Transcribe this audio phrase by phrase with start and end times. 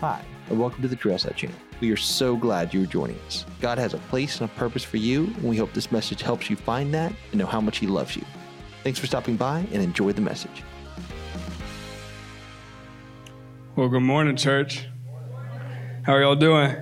[0.00, 1.56] Hi, and welcome to the Trailside channel.
[1.80, 3.46] We are so glad you are joining us.
[3.62, 6.50] God has a place and a purpose for you, and we hope this message helps
[6.50, 8.22] you find that and know how much He loves you.
[8.84, 10.62] Thanks for stopping by and enjoy the message.
[13.74, 14.86] Well, good morning, church.
[16.02, 16.76] How are y'all doing?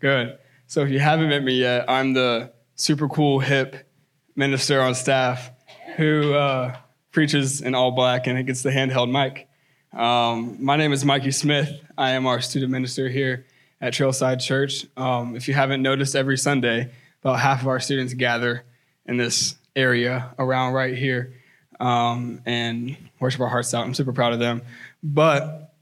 [0.00, 0.38] Good.
[0.66, 3.88] So, if you haven't met me yet, I'm the super cool, hip
[4.34, 5.52] minister on staff
[5.96, 6.76] who uh,
[7.12, 9.47] preaches in all black and gets the handheld mic.
[9.92, 11.80] Um, my name is Mikey Smith.
[11.96, 13.46] I am our student minister here
[13.80, 14.86] at Trailside Church.
[14.96, 16.90] Um, if you haven't noticed, every Sunday,
[17.22, 18.64] about half of our students gather
[19.06, 21.34] in this area around right here
[21.80, 23.84] um, and worship our hearts out.
[23.84, 24.62] I'm super proud of them.
[25.02, 25.74] But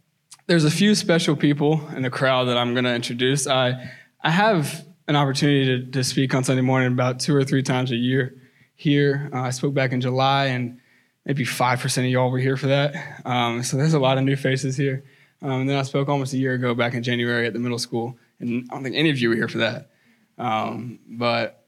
[0.46, 3.46] there's a few special people in the crowd that I'm going to introduce.
[3.48, 3.90] I,
[4.22, 7.90] I have an opportunity to, to speak on Sunday morning about two or three times
[7.90, 8.34] a year
[8.76, 9.30] here.
[9.32, 10.80] Uh, I spoke back in July and
[11.26, 13.22] maybe 5% of y'all were here for that.
[13.26, 15.04] Um, so there's a lot of new faces here.
[15.42, 17.78] Um, and then I spoke almost a year ago back in January at the middle
[17.78, 19.90] school, and I don't think any of you were here for that.
[20.38, 21.64] Um, but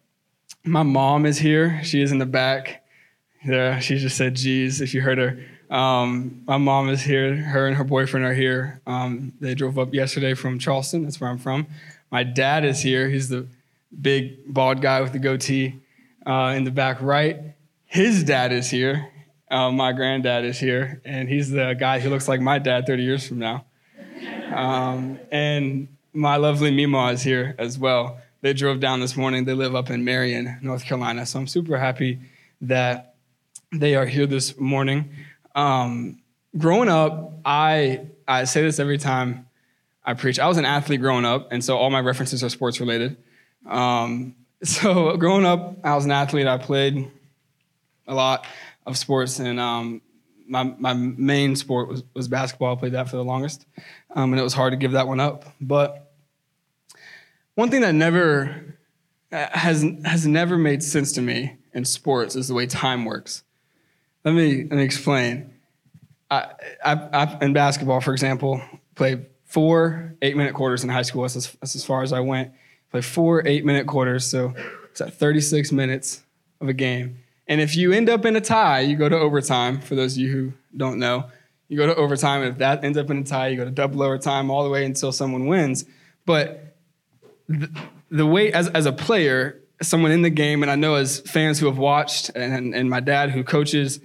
[0.65, 1.83] my mom is here.
[1.85, 2.85] She is in the back.
[3.45, 5.39] Yeah, she just said, geez, if you heard her.
[5.75, 7.35] Um, my mom is here.
[7.35, 8.81] Her and her boyfriend are here.
[8.87, 11.03] Um, they drove up yesterday from Charleston.
[11.03, 11.67] That's where I'm from.
[12.11, 13.09] My dad is here.
[13.09, 13.47] He's the
[14.01, 15.81] big bald guy with the goatee
[16.27, 17.39] uh, in the back right.
[17.85, 19.11] His dad is here.
[19.51, 23.03] Uh, my granddad is here, and he's the guy who looks like my dad 30
[23.03, 23.65] years from now.
[24.53, 28.19] Um, and my lovely Mima is here as well.
[28.41, 29.45] They drove down this morning.
[29.45, 31.27] They live up in Marion, North Carolina.
[31.27, 32.21] So I'm super happy
[32.61, 33.15] that
[33.73, 35.11] they are here this morning.
[35.55, 36.21] Um,
[36.57, 39.47] growing up, I I say this every time
[40.05, 40.39] I preach.
[40.39, 43.17] I was an athlete growing up, and so all my references are sports related.
[43.67, 46.47] Um, so growing up, I was an athlete.
[46.47, 47.11] I played
[48.07, 48.47] a lot
[48.89, 50.03] of sports, and um,
[50.47, 52.75] my my main sport was, was basketball.
[52.75, 53.67] I played that for the longest,
[54.15, 55.45] um, and it was hard to give that one up.
[55.61, 56.13] But
[57.55, 58.77] one thing that never
[59.33, 63.45] uh, has has never made sense to me in sports is the way time works.
[64.25, 65.55] Let me let me explain.
[66.31, 66.53] I,
[66.85, 68.61] I, I in basketball, for example,
[68.95, 71.23] played four eight minute quarters in high school.
[71.23, 72.53] That's as, that's as far as I went.
[72.91, 74.55] Played four eight minute quarters, so
[74.91, 76.25] it's at 36 minutes
[76.61, 77.19] of a game.
[77.49, 79.81] And if you end up in a tie, you go to overtime.
[79.81, 81.31] For those of you who don't know,
[81.69, 82.43] you go to overtime.
[82.43, 84.71] And if that ends up in a tie, you go to double overtime all the
[84.71, 85.87] way until someone wins.
[86.27, 86.77] But
[87.49, 87.71] the,
[88.11, 91.59] the way, as, as a player, someone in the game, and I know as fans
[91.59, 94.01] who have watched, and, and my dad who coaches,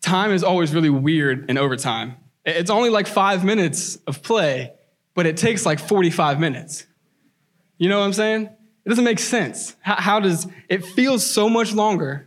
[0.00, 2.16] time is always really weird in overtime.
[2.44, 4.72] It's only like five minutes of play,
[5.14, 6.86] but it takes like 45 minutes.
[7.78, 8.50] You know what I'm saying?
[8.86, 9.74] It doesn't make sense.
[9.80, 12.24] How, how, does it feels so much longer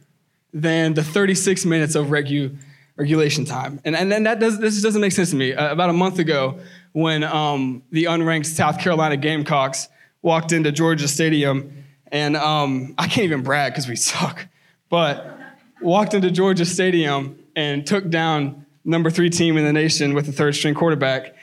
[0.53, 2.57] than the 36 minutes of regu,
[2.97, 3.79] regulation time?
[3.85, 5.53] And, and then that does, this doesn't make sense to me.
[5.53, 6.59] Uh, about a month ago,
[6.91, 9.87] when um, the unranked South Carolina Gamecocks
[10.21, 14.45] walked into Georgia Stadium, and um, I can't even brag because we suck,
[14.89, 15.39] but
[15.81, 20.33] walked into Georgia Stadium and took down number three team in the nation with the
[20.33, 21.35] third string quarterback.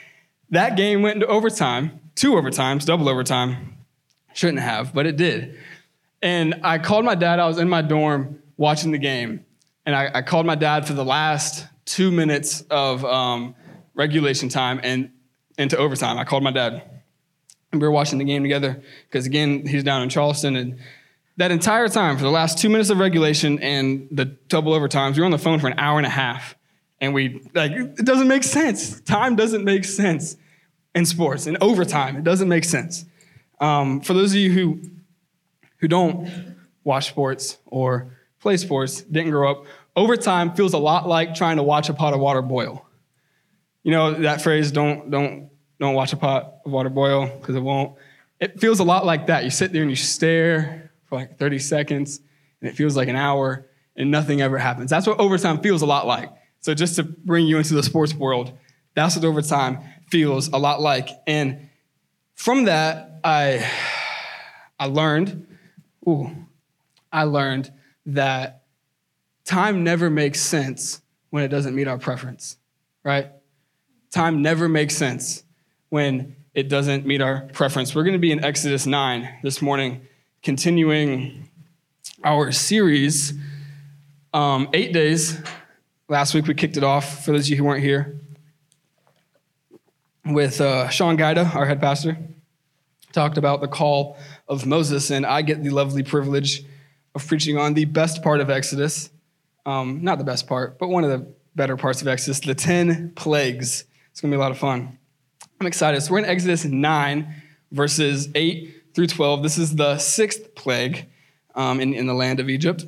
[0.51, 3.76] That game went into overtime, two overtimes, double overtime.
[4.37, 5.57] Shouldn't have, but it did.
[6.21, 7.39] And I called my dad.
[7.39, 9.43] I was in my dorm watching the game.
[9.83, 13.55] And I, I called my dad for the last two minutes of um,
[13.95, 15.09] regulation time and
[15.57, 16.19] into overtime.
[16.19, 16.83] I called my dad.
[17.71, 20.55] And we were watching the game together because, again, he's down in Charleston.
[20.55, 20.77] And
[21.37, 25.21] that entire time, for the last two minutes of regulation and the double overtimes, we
[25.21, 26.55] were on the phone for an hour and a half.
[27.01, 29.01] And we, like, it doesn't make sense.
[29.01, 30.37] Time doesn't make sense
[30.93, 31.47] in sports.
[31.47, 33.03] In overtime, it doesn't make sense.
[33.59, 34.81] Um, for those of you who,
[35.77, 41.35] who don't watch sports or play sports, didn't grow up, overtime feels a lot like
[41.35, 42.85] trying to watch a pot of water boil.
[43.83, 47.61] You know that phrase, don't, don't, don't watch a pot of water boil, because it
[47.61, 47.97] won't.
[48.39, 49.43] It feels a lot like that.
[49.43, 52.19] You sit there and you stare for like 30 seconds,
[52.61, 54.89] and it feels like an hour, and nothing ever happens.
[54.89, 56.29] That's what overtime feels a lot like.
[56.59, 58.51] So just to bring you into the sports world,
[58.93, 59.79] that's what overtime
[60.09, 61.09] feels a lot like.
[61.25, 61.66] And
[62.37, 63.69] from that, I,
[64.79, 65.47] I learned,
[66.07, 66.31] ooh,
[67.11, 67.73] I learned
[68.05, 68.63] that
[69.43, 71.01] time never makes sense
[71.31, 72.57] when it doesn't meet our preference,
[73.03, 73.31] right?
[74.11, 75.43] Time never makes sense
[75.89, 77.95] when it doesn't meet our preference.
[77.95, 80.01] We're going to be in Exodus 9 this morning,
[80.43, 81.49] continuing
[82.23, 83.33] our series.
[84.31, 85.41] Um, eight days.
[86.07, 88.19] Last week we kicked it off, for those of you who weren't here,
[90.33, 92.17] with uh, Sean Gaida, our head pastor
[93.11, 96.63] talked about the call of Moses, and I get the lovely privilege
[97.15, 99.09] of preaching on the best part of Exodus.
[99.65, 103.13] Um, not the best part, but one of the better parts of Exodus, the 10
[103.15, 103.85] plagues.
[104.11, 104.97] It's going to be a lot of fun.
[105.59, 106.01] I'm excited.
[106.01, 107.35] So we're in Exodus 9,
[107.71, 109.43] verses 8 through 12.
[109.43, 111.07] This is the sixth plague
[111.55, 112.85] um, in, in the land of Egypt.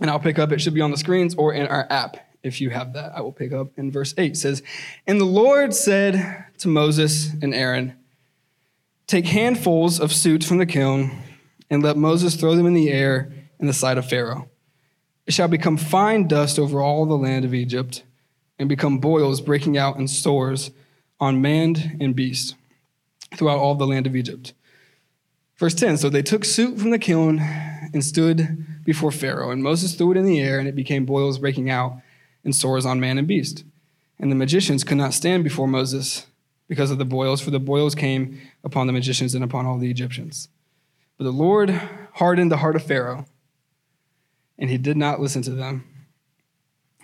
[0.00, 2.16] And I'll pick up, it should be on the screens or in our app.
[2.48, 4.32] If you have that, I will pick up in verse 8.
[4.32, 4.62] It says,
[5.06, 7.94] And the Lord said to Moses and Aaron,
[9.06, 11.10] Take handfuls of soot from the kiln,
[11.70, 13.30] and let Moses throw them in the air
[13.60, 14.48] in the sight of Pharaoh.
[15.26, 18.02] It shall become fine dust over all the land of Egypt,
[18.58, 20.70] and become boils breaking out in sores
[21.20, 22.54] on man and beast
[23.36, 24.54] throughout all the land of Egypt.
[25.58, 29.94] Verse 10 So they took soot from the kiln and stood before Pharaoh, and Moses
[29.94, 31.98] threw it in the air, and it became boils breaking out
[32.44, 33.64] and sores on man and beast.
[34.18, 36.26] And the magicians could not stand before Moses
[36.68, 39.90] because of the boils, for the boils came upon the magicians and upon all the
[39.90, 40.48] Egyptians.
[41.16, 41.70] But the Lord
[42.14, 43.26] hardened the heart of Pharaoh,
[44.58, 45.84] and he did not listen to them,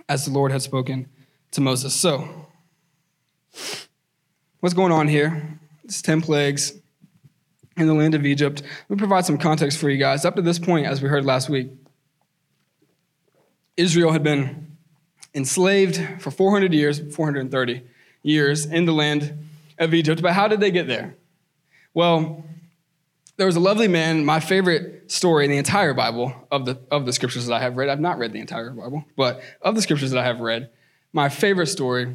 [0.09, 1.09] as the Lord had spoken
[1.53, 1.95] to Moses.
[1.95, 2.49] So,
[4.61, 5.59] what's going on here?
[5.85, 6.75] It's 10 plagues
[7.77, 8.63] in the land of Egypt.
[8.89, 10.25] Let me provide some context for you guys.
[10.25, 11.71] Up to this point, as we heard last week,
[13.77, 14.64] Israel had been
[15.35, 17.83] enslaved for 400 years, 430
[18.23, 19.47] years in the land
[19.79, 20.23] of Egypt.
[20.23, 21.17] But how did they get there?
[21.93, 22.45] Well,
[23.37, 27.05] there was a lovely man, my favorite story in the entire Bible of the, of
[27.05, 27.89] the scriptures that I have read.
[27.89, 30.71] I've not read the entire Bible, but of the scriptures that I have read,
[31.13, 32.15] my favorite story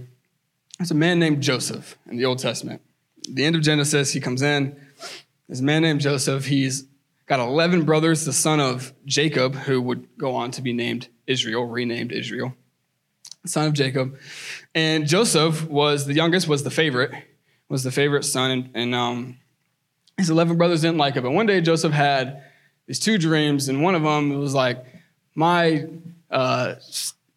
[0.80, 2.81] is a man named Joseph in the Old Testament.
[3.30, 4.80] The end of Genesis, he comes in.
[5.48, 6.86] This man named Joseph, he's
[7.25, 11.66] got 11 brothers, the son of Jacob, who would go on to be named Israel,
[11.66, 12.54] renamed Israel,
[13.45, 14.18] son of Jacob.
[14.75, 17.12] And Joseph was the youngest, was the favorite,
[17.68, 18.51] was the favorite son.
[18.51, 19.38] And, and um,
[20.18, 21.21] his 11 brothers didn't like it.
[21.21, 22.44] But one day Joseph had
[22.88, 24.83] these two dreams, and one of them was like,
[25.36, 25.88] My
[26.30, 26.75] uh,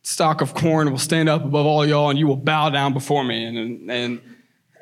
[0.03, 3.25] stock of corn will stand up above all y'all, and you will bow down before
[3.25, 3.45] me.
[3.45, 4.21] And, and,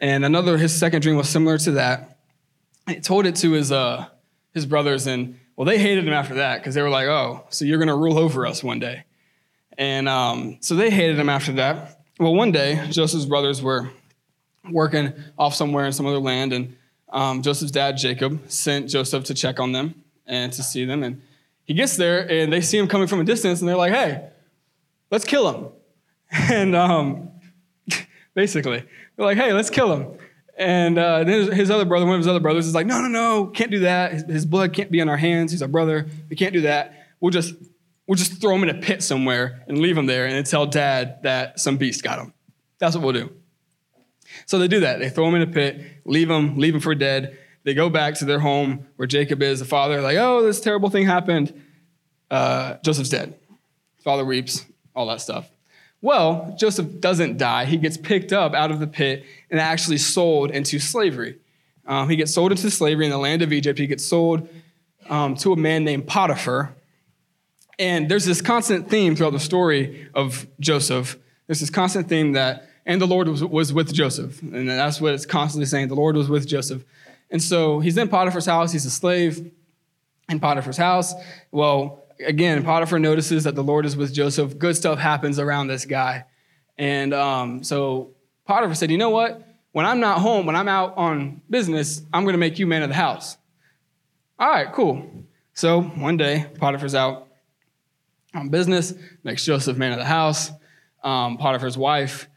[0.00, 2.18] and another, his second dream was similar to that.
[2.86, 4.06] He told it to his, uh,
[4.54, 7.64] his brothers, and well, they hated him after that because they were like, Oh, so
[7.64, 9.04] you're going to rule over us one day.
[9.80, 12.02] And um, so they hated him after that.
[12.18, 13.90] Well, one day, Joseph's brothers were
[14.70, 16.76] working off somewhere in some other land, and
[17.08, 19.94] um, Joseph's dad, Jacob, sent Joseph to check on them
[20.26, 21.02] and to see them.
[21.02, 21.22] And
[21.64, 24.28] he gets there, and they see him coming from a distance, and they're like, hey,
[25.10, 25.68] let's kill him.
[26.52, 27.30] And um,
[28.34, 28.84] basically,
[29.16, 30.18] they're like, hey, let's kill him.
[30.58, 33.08] And uh, then his other brother, one of his other brothers, is like, no, no,
[33.08, 34.12] no, can't do that.
[34.12, 35.52] His, his blood can't be on our hands.
[35.52, 36.06] He's our brother.
[36.28, 37.08] We can't do that.
[37.18, 37.54] We'll just,
[38.10, 41.22] we'll just throw him in a pit somewhere and leave him there and tell dad
[41.22, 42.34] that some beast got him.
[42.80, 43.32] That's what we'll do.
[44.46, 44.98] So they do that.
[44.98, 47.38] They throw him in a pit, leave him, leave him for dead.
[47.62, 49.60] They go back to their home where Jacob is.
[49.60, 51.54] The father, like, oh, this terrible thing happened.
[52.28, 53.38] Uh, Joseph's dead.
[54.02, 55.48] Father weeps, all that stuff.
[56.02, 57.64] Well, Joseph doesn't die.
[57.64, 61.38] He gets picked up out of the pit and actually sold into slavery.
[61.86, 63.78] Um, he gets sold into slavery in the land of Egypt.
[63.78, 64.48] He gets sold
[65.08, 66.74] um, to a man named Potiphar.
[67.80, 71.18] And there's this constant theme throughout the story of Joseph.
[71.46, 74.42] There's this constant theme that and the Lord was, was with Joseph.
[74.42, 75.88] And that's what it's constantly saying.
[75.88, 76.84] The Lord was with Joseph.
[77.30, 78.72] And so he's in Potiphar's house.
[78.72, 79.50] He's a slave
[80.28, 81.14] in Potiphar's house.
[81.52, 84.58] Well, again, Potiphar notices that the Lord is with Joseph.
[84.58, 86.26] Good stuff happens around this guy.
[86.76, 88.10] And um, so
[88.46, 89.42] Potiphar said, You know what?
[89.72, 92.82] When I'm not home, when I'm out on business, I'm going to make you man
[92.82, 93.38] of the house.
[94.38, 95.08] All right, cool.
[95.54, 97.28] So one day, Potiphar's out
[98.40, 100.50] on business, makes Joseph man of the house.
[101.02, 102.28] Um, Potiphar's wife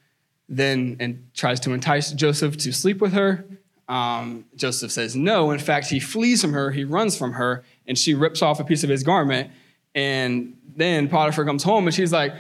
[0.50, 3.46] then and tries to entice Joseph to sleep with her.
[3.88, 5.52] Um, Joseph says no.
[5.52, 8.64] In fact, he flees from her, he runs from her, and she rips off a
[8.64, 9.52] piece of his garment.
[9.96, 12.34] And then Potiphar comes home and she's like,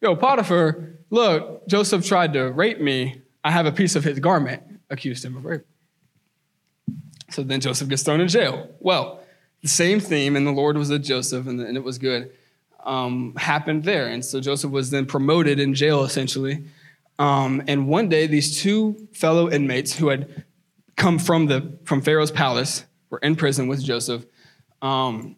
[0.00, 3.22] Yo, Potiphar, look, Joseph tried to rape me.
[3.42, 5.64] I have a piece of his garment, accused him of rape.
[7.30, 8.70] So then Joseph gets thrown in jail.
[8.80, 9.20] Well,
[9.62, 12.30] the same theme, and the Lord was with Joseph, and, it was good,
[12.86, 14.06] um, happened there.
[14.06, 16.64] And so Joseph was then promoted in jail, essentially.
[17.18, 20.44] Um, and one day, these two fellow inmates who had
[20.96, 24.24] come from, the, from Pharaoh's palace were in prison with Joseph.
[24.80, 25.36] Um,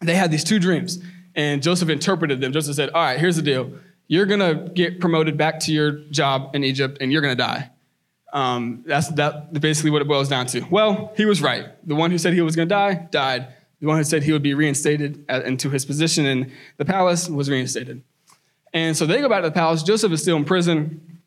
[0.00, 1.02] they had these two dreams,
[1.34, 2.52] and Joseph interpreted them.
[2.52, 3.72] Joseph said, All right, here's the deal.
[4.06, 7.42] You're going to get promoted back to your job in Egypt, and you're going to
[7.42, 7.70] die.
[8.32, 10.62] Um, that's that, basically what it boils down to.
[10.70, 11.66] Well, he was right.
[11.86, 13.48] The one who said he was going to die, died.
[13.80, 17.48] The one who said he would be reinstated into his position in the palace was
[17.48, 18.02] reinstated.
[18.72, 19.82] And so they go back to the palace.
[19.82, 21.20] Joseph is still in prison.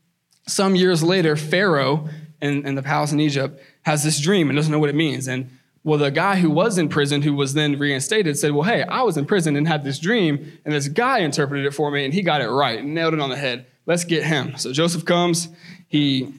[0.48, 2.10] Some years later, Pharaoh
[2.42, 5.28] in, in the palace in Egypt has this dream and doesn't know what it means.
[5.28, 5.50] And
[5.84, 9.02] well, the guy who was in prison, who was then reinstated, said, Well, hey, I
[9.02, 12.14] was in prison and had this dream, and this guy interpreted it for me, and
[12.14, 13.66] he got it right nailed it on the head.
[13.88, 14.58] Let's get him.
[14.58, 15.48] So Joseph comes,
[15.88, 16.34] he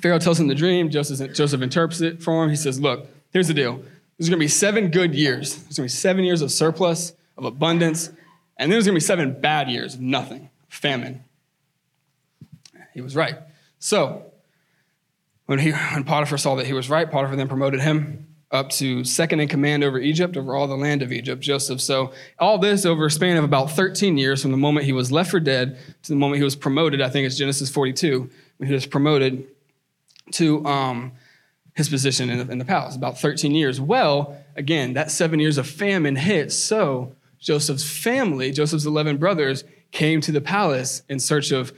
[0.00, 0.90] Pharaoh tells him the dream.
[0.90, 2.50] Joseph, Joseph interprets it for him.
[2.50, 3.82] He says, Look, here's the deal.
[4.22, 5.56] There's going to be seven good years.
[5.56, 8.06] There's going to be seven years of surplus, of abundance,
[8.56, 11.24] and then there's going to be seven bad years of nothing, famine.
[12.94, 13.34] He was right.
[13.80, 14.26] So,
[15.46, 19.02] when, he, when Potiphar saw that he was right, Potiphar then promoted him up to
[19.02, 21.80] second in command over Egypt, over all the land of Egypt, Joseph.
[21.80, 25.10] So, all this over a span of about 13 years from the moment he was
[25.10, 27.02] left for dead to the moment he was promoted.
[27.02, 29.48] I think it's Genesis 42, when he was promoted
[30.34, 31.10] to um,
[31.74, 33.80] his position in the, in the palace, about 13 years.
[33.80, 36.52] Well, again, that seven years of famine hit.
[36.52, 41.72] So, Joseph's family, Joseph's 11 brothers, came to the palace in search of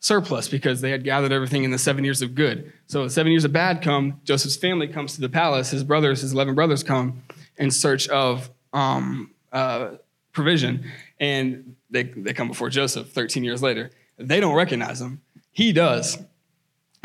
[0.00, 2.72] surplus because they had gathered everything in the seven years of good.
[2.86, 6.20] So the seven years of bad come, Joseph's family comes to the palace, his brothers,
[6.20, 7.22] his 11 brothers come
[7.56, 9.92] in search of um, uh,
[10.32, 10.84] provision,
[11.18, 13.90] and they, they come before Joseph 13 years later.
[14.18, 15.22] They don't recognize him.
[15.52, 16.18] He does.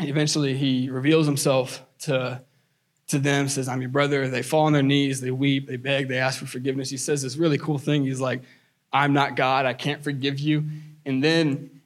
[0.00, 2.42] Eventually, he reveals himself to,
[3.08, 4.28] to them, says, I'm your brother.
[4.28, 6.90] They fall on their knees, they weep, they beg, they ask for forgiveness.
[6.90, 8.04] He says this really cool thing.
[8.04, 8.42] He's like,
[8.92, 10.64] I'm not God, I can't forgive you.
[11.06, 11.80] And then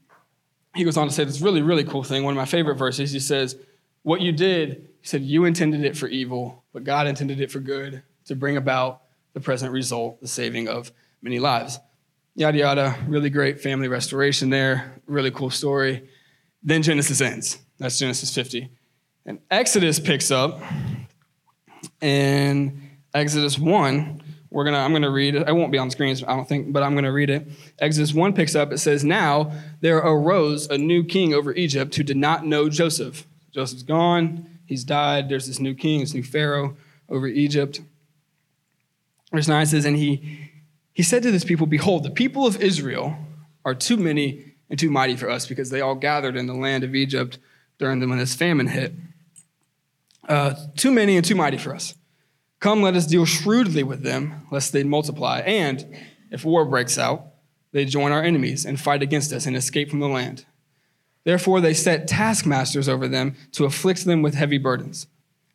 [0.75, 2.25] he goes on to say this really, really cool thing.
[2.25, 3.13] One of my favorite verses.
[3.13, 3.57] He says,
[4.03, 7.61] What you did, he said, you intended it for evil, but God intended it for
[7.61, 9.03] good to bring about
[9.35, 10.93] the present result, the saving of
[11.23, 11.79] many lives.
[12.35, 12.99] Yada, yada.
[13.07, 14.95] Really great family restoration there.
[15.07, 16.09] Really cool story.
[16.63, 17.59] Then Genesis ends.
[17.79, 18.71] That's Genesis 50.
[19.27, 20.61] And Exodus picks up.
[22.01, 25.49] In Exodus 1, we're gonna, I'm gonna read it.
[25.49, 27.49] I won't be on screens, I don't think, but I'm gonna read it.
[27.79, 32.03] Exodus 1 picks up, it says, Now there arose a new king over Egypt who
[32.03, 33.27] did not know Joseph.
[33.53, 35.29] Joseph's gone, he's died.
[35.29, 36.77] There's this new king, this new Pharaoh
[37.09, 37.81] over Egypt.
[39.33, 40.51] Verse 9 says, And he,
[40.93, 43.17] he said to this people, Behold, the people of Israel
[43.65, 46.85] are too many and too mighty for us because they all gathered in the land
[46.85, 47.39] of Egypt
[47.79, 48.93] during the, when this famine hit.
[50.29, 51.95] Uh, too many and too mighty for us.
[52.61, 55.41] Come, let us deal shrewdly with them, lest they multiply.
[55.41, 55.87] And
[56.31, 57.27] if war breaks out,
[57.73, 60.47] they join our enemies and fight against us and escape from the land.
[61.25, 65.07] Therefore, they set taskmasters over them to afflict them with heavy burdens.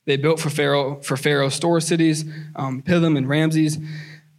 [0.05, 3.77] They built for Pharaoh, for Pharaoh store cities, um, Pithom and Ramses.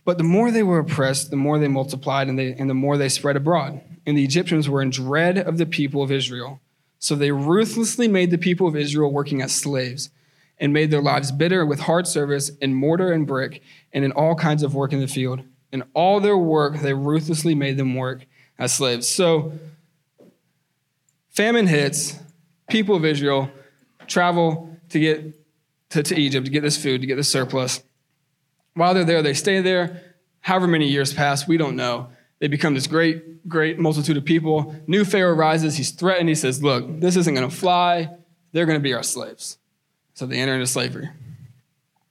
[0.04, 2.96] But the more they were oppressed, the more they multiplied and, they, and the more
[2.96, 3.80] they spread abroad.
[4.06, 6.60] And the Egyptians were in dread of the people of Israel.
[6.98, 10.10] So they ruthlessly made the people of Israel working as slaves
[10.60, 13.62] and made their lives bitter with hard service in mortar and brick
[13.92, 15.42] and in all kinds of work in the field.
[15.72, 18.26] In all their work, they ruthlessly made them work
[18.58, 19.08] as slaves.
[19.08, 19.52] So,
[21.30, 22.18] famine hits,
[22.68, 23.50] people of Israel
[24.06, 25.34] travel to get
[25.90, 27.82] to, to Egypt to get this food, to get this surplus.
[28.74, 30.14] While they're there, they stay there.
[30.40, 32.08] However many years pass, we don't know.
[32.38, 34.74] They become this great, great multitude of people.
[34.86, 35.76] New Pharaoh rises.
[35.76, 36.28] He's threatened.
[36.28, 38.08] He says, Look, this isn't going to fly.
[38.52, 39.58] They're going to be our slaves.
[40.14, 41.08] So they enter into slavery.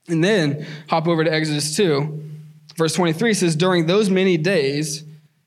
[0.07, 2.23] And then hop over to Exodus 2.
[2.75, 5.03] Verse 23 says, During those many days,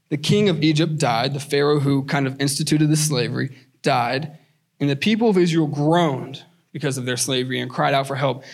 [0.08, 4.38] the king of Egypt died, the Pharaoh who kind of instituted the slavery died,
[4.78, 8.44] and the people of Israel groaned because of their slavery and cried out for help.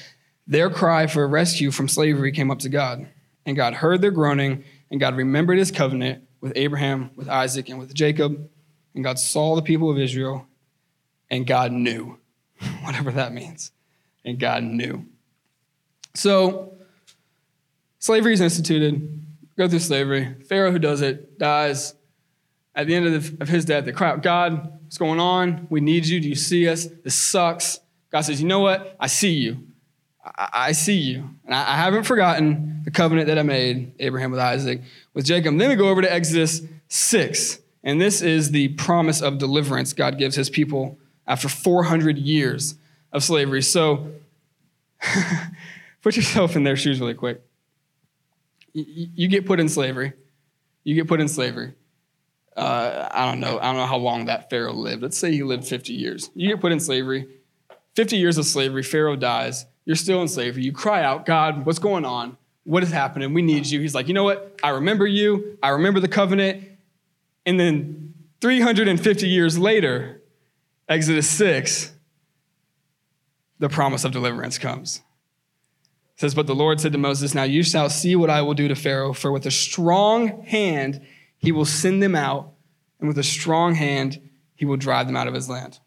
[0.46, 3.06] Their cry for rescue from slavery came up to God,
[3.44, 7.78] and God heard their groaning, and God remembered his covenant with Abraham, with Isaac, and
[7.78, 8.48] with Jacob.
[8.94, 10.46] And God saw the people of Israel,
[11.30, 12.18] and God knew,
[12.82, 13.72] whatever that means
[14.24, 15.04] and God knew.
[16.14, 16.74] So,
[17.98, 19.24] slavery is instituted,
[19.56, 20.34] go through slavery.
[20.48, 21.94] Pharaoh, who does it, dies.
[22.74, 25.66] At the end of, the, of his death, they cry out, God, what's going on?
[25.70, 26.20] We need you.
[26.20, 26.86] Do you see us?
[26.86, 27.80] This sucks.
[28.10, 28.96] God says, You know what?
[28.98, 29.66] I see you.
[30.24, 31.28] I, I see you.
[31.44, 34.82] And I, I haven't forgotten the covenant that I made, Abraham with Isaac,
[35.12, 35.58] with Jacob.
[35.58, 37.58] Then we go over to Exodus 6.
[37.84, 42.74] And this is the promise of deliverance God gives his people after 400 years
[43.12, 43.62] of slavery.
[43.62, 44.12] So
[46.02, 47.42] put yourself in their shoes really quick.
[48.72, 50.12] You, get put in slavery.
[50.84, 51.74] You get put in slavery.
[52.56, 53.58] Uh, I don't know.
[53.58, 55.02] I don't know how long that Pharaoh lived.
[55.02, 56.30] Let's say he lived 50 years.
[56.34, 57.26] You get put in slavery.
[57.96, 58.82] 50 years of slavery.
[58.82, 59.66] Pharaoh dies.
[59.84, 60.62] You're still in slavery.
[60.62, 62.36] You cry out, God, what's going on?
[62.64, 63.32] What is happening?
[63.32, 63.80] We need you.
[63.80, 64.58] He's like, you know what?
[64.62, 65.56] I remember you.
[65.62, 66.64] I remember the covenant.
[67.46, 70.20] And then 350 years later,
[70.88, 71.92] Exodus 6,
[73.58, 75.02] the promise of deliverance comes.
[76.14, 78.54] It says, But the Lord said to Moses, Now you shall see what I will
[78.54, 81.00] do to Pharaoh, for with a strong hand
[81.38, 82.52] he will send them out,
[82.98, 84.20] and with a strong hand
[84.54, 85.78] he will drive them out of his land.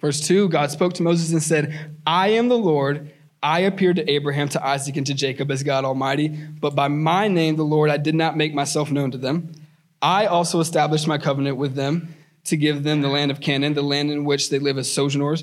[0.00, 3.12] Verse 2 God spoke to Moses and said, I am the Lord.
[3.44, 7.26] I appeared to Abraham, to Isaac, and to Jacob as God Almighty, but by my
[7.26, 9.52] name, the Lord, I did not make myself known to them.
[10.00, 12.14] I also established my covenant with them
[12.44, 15.42] to give them the land of Canaan, the land in which they live as sojourners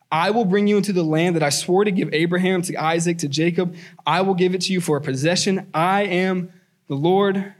[0.11, 3.19] I will bring you into the land that I swore to give Abraham, to Isaac,
[3.19, 3.75] to Jacob.
[4.05, 5.69] I will give it to you for a possession.
[5.73, 6.51] I am
[6.87, 7.53] the Lord.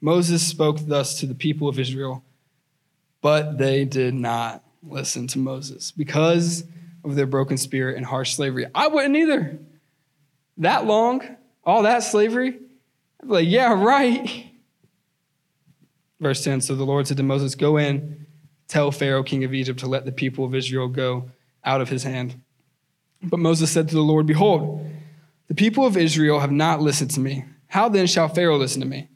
[0.00, 2.24] Moses spoke thus to the people of Israel,
[3.20, 6.64] but they did not listen to Moses because
[7.04, 8.66] of their broken spirit and harsh slavery.
[8.74, 9.58] I wouldn't either.
[10.58, 11.22] That long,
[11.62, 12.58] all that slavery,
[13.20, 14.46] I'd be like, yeah, right.
[16.20, 18.26] Verse 10 So the Lord said to Moses, Go in,
[18.66, 21.30] tell Pharaoh, king of Egypt, to let the people of Israel go
[21.64, 22.40] out of his hand.
[23.22, 24.84] But Moses said to the Lord, Behold,
[25.48, 27.44] the people of Israel have not listened to me.
[27.68, 29.08] How then shall Pharaoh listen to me?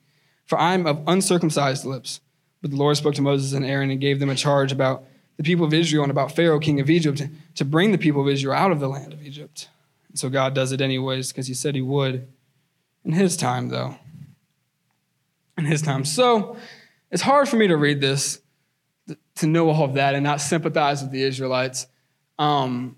[0.45, 2.21] For I am of uncircumcised lips.
[2.63, 5.05] But the Lord spoke to Moses and Aaron and gave them a charge about
[5.37, 7.23] the people of Israel and about Pharaoh, king of Egypt,
[7.57, 9.69] to bring the people of Israel out of the land of Egypt.
[10.09, 12.29] And so God does it anyways because he said he would.
[13.05, 13.97] In his time, though.
[15.59, 16.05] In his time.
[16.05, 16.57] So
[17.11, 18.41] it's hard for me to read this,
[19.37, 21.87] to know all of that, and not sympathize with the Israelites
[22.39, 22.97] um,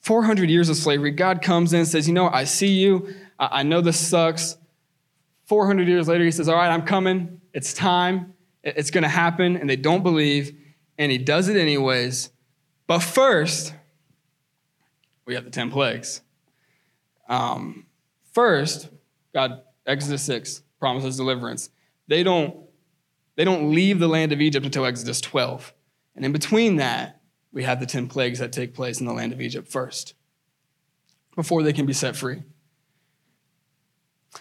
[0.00, 3.14] 400 years of slavery, God comes in and says, You know, I see you.
[3.38, 4.56] I, I know this sucks.
[5.46, 7.40] 400 years later, he says, All right, I'm coming.
[7.52, 8.34] It's time.
[8.62, 9.56] It's going to happen.
[9.56, 10.56] And they don't believe.
[10.98, 12.30] And he does it anyways.
[12.86, 13.74] But first,
[15.24, 16.20] we have the 10 plagues.
[17.28, 17.86] Um,
[18.32, 18.90] first,
[19.32, 21.70] God, Exodus 6, promises deliverance.
[22.08, 22.56] They don't,
[23.36, 25.72] they don't leave the land of Egypt until Exodus 12.
[26.14, 27.13] And in between that,
[27.54, 30.14] we have the 10 plagues that take place in the land of Egypt first
[31.36, 32.42] before they can be set free.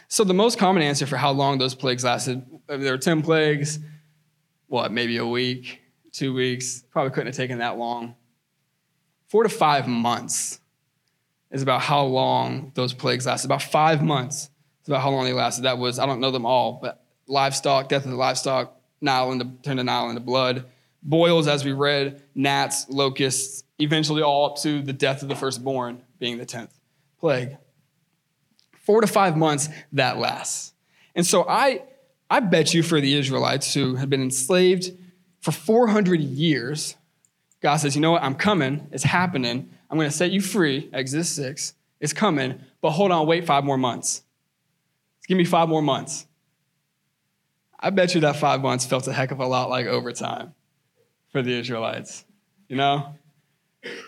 [0.07, 3.77] So, the most common answer for how long those plagues lasted, there were 10 plagues,
[4.67, 8.15] what, maybe a week, two weeks, probably couldn't have taken that long.
[9.27, 10.59] Four to five months
[11.51, 13.47] is about how long those plagues lasted.
[13.47, 14.49] About five months
[14.81, 15.65] is about how long they lasted.
[15.65, 19.51] That was, I don't know them all, but livestock, death of the livestock, Nile into,
[19.61, 20.65] turned the Nile into blood,
[21.03, 26.01] boils, as we read, gnats, locusts, eventually all up to the death of the firstborn
[26.19, 26.69] being the 10th
[27.19, 27.57] plague.
[28.81, 30.73] Four to five months that lasts.
[31.15, 31.83] And so I,
[32.29, 34.91] I bet you for the Israelites who had been enslaved
[35.39, 36.95] for 400 years,
[37.61, 39.69] God says, you know what, I'm coming, it's happening.
[39.89, 43.63] I'm going to set you free, Exodus 6, it's coming, but hold on, wait five
[43.63, 44.23] more months.
[45.27, 46.25] Give me five more months.
[47.79, 50.53] I bet you that five months felt a heck of a lot like overtime
[51.33, 52.23] for the Israelites.
[52.69, 53.15] You know?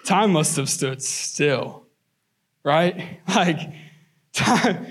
[0.05, 1.88] Time must have stood still,
[2.63, 3.19] right?
[3.27, 3.59] Like,
[4.31, 4.85] time,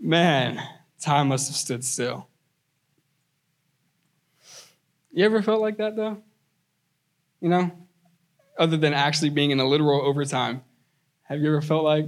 [0.00, 0.60] man,
[1.00, 2.26] time must have stood still.
[5.12, 6.18] You ever felt like that though?
[7.40, 7.70] You know?
[8.58, 10.62] Other than actually being in a literal overtime,
[11.24, 12.06] have you ever felt like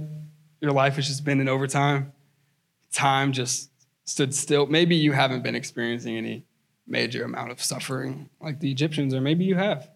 [0.59, 2.11] your life has just been in overtime?
[2.91, 3.69] Time just
[4.03, 4.65] stood still.
[4.65, 6.45] Maybe you haven't been experiencing any
[6.89, 9.89] major amount of suffering like the Egyptians, or maybe you have.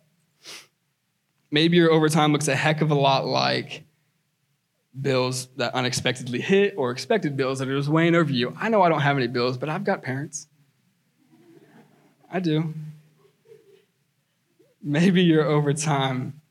[1.52, 3.84] Maybe your overtime looks a heck of a lot like
[5.00, 8.56] bills that unexpectedly hit or expected bills that are just weighing over you.
[8.60, 10.48] I know I don't have any bills, but I've got parents.
[12.32, 12.74] I do.
[14.82, 16.42] Maybe your overtime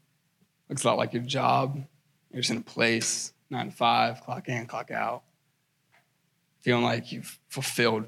[0.68, 1.84] looks a lot like your job.
[2.30, 5.22] You're just in a place, nine to five, clock in, clock out,
[6.62, 8.06] feeling like you've fulfilled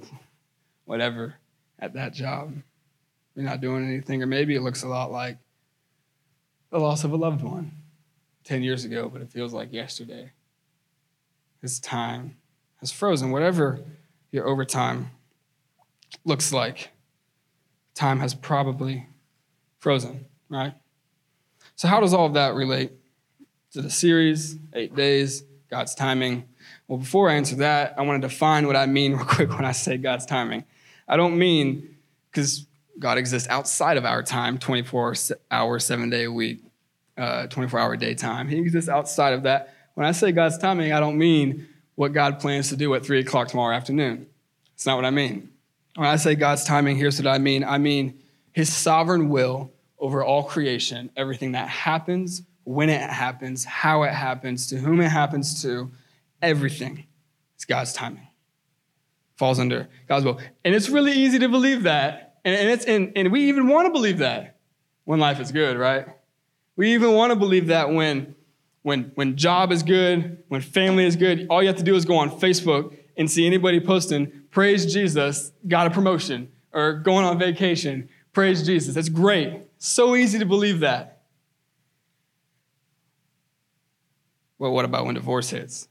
[0.85, 1.35] whatever
[1.85, 2.55] at that job.
[3.35, 5.38] You're not doing anything, or maybe it looks a lot like
[6.70, 7.73] the loss of a loved one
[8.44, 10.33] 10 years ago, but it feels like yesterday.
[11.61, 12.37] His time
[12.81, 13.31] has frozen.
[13.31, 13.81] Whatever
[14.31, 15.11] your overtime
[16.25, 16.90] looks like,
[17.94, 19.07] time has probably
[19.79, 20.75] frozen, right?
[21.77, 22.92] So, how does all of that relate
[23.73, 26.49] to the series, eight days, God's timing?
[26.87, 29.64] Well, before I answer that, I want to define what I mean real quick when
[29.64, 30.64] I say God's timing.
[31.09, 31.97] I don't mean
[32.31, 32.67] because
[32.99, 35.14] God exists outside of our time, 24
[35.51, 36.62] hour, seven day a week,
[37.17, 38.49] uh, 24 hour daytime.
[38.49, 39.75] He exists outside of that.
[39.95, 43.21] When I say God's timing, I don't mean what God plans to do at 3
[43.21, 44.27] o'clock tomorrow afternoon.
[44.73, 45.51] That's not what I mean.
[45.95, 48.19] When I say God's timing, here's what I mean I mean
[48.53, 54.67] his sovereign will over all creation, everything that happens, when it happens, how it happens,
[54.69, 55.90] to whom it happens to,
[56.43, 57.05] everything
[57.57, 58.27] is God's timing
[59.37, 60.40] falls under God's will.
[60.64, 62.38] And it's really easy to believe that.
[62.44, 64.59] And, and, it's, and, and we even want to believe that
[65.05, 66.07] when life is good, right?
[66.77, 68.35] We even want to believe that when
[68.85, 72.05] when, when job is good, when family is good, all you have to do is
[72.05, 77.38] go on Facebook and see anybody posting, praise Jesus, got a promotion, or going on
[77.38, 78.94] vacation, praise Jesus.
[78.94, 79.62] That's great.
[79.79, 81.23] So easy to believe that.
[84.59, 85.88] Well, what about when divorce hits?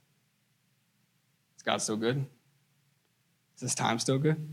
[1.58, 2.27] Is God so good?
[3.63, 4.45] Is this time still good?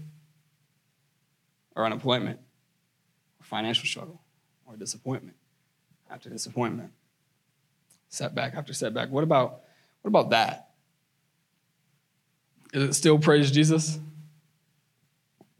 [1.74, 2.38] Or unemployment?
[3.40, 4.20] Or financial struggle?
[4.64, 5.36] Or disappointment
[6.08, 6.92] after disappointment?
[8.08, 9.10] Setback after setback.
[9.10, 9.62] What about
[10.02, 10.70] what about that?
[12.72, 13.98] Is it still praise Jesus?